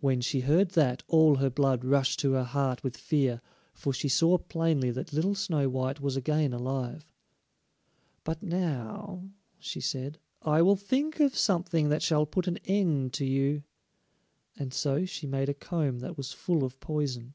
[0.00, 3.40] When she heard that, all her blood rushed to her heart with fear,
[3.72, 7.10] for she saw plainly that little Snow white was again alive.
[8.22, 13.24] "But now," she said, "I will think of something that shall put an end to
[13.24, 13.62] you,"
[14.58, 17.32] and so she made a comb that was full of poison.